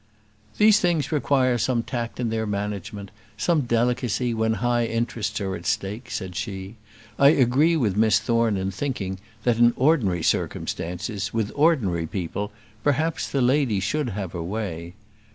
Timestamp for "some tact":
1.59-2.19